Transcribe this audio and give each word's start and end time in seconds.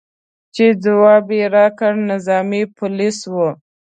چې 0.55 0.65
ځواب 0.83 1.25
راکړي، 1.55 2.01
نظامي 2.11 2.63
پولیس 2.77 3.19
و. 3.33 3.35